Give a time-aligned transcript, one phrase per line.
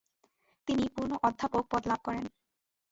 [0.67, 2.25] তিনি পূর্ণ অধ্যাপক পদ লাভ করেন।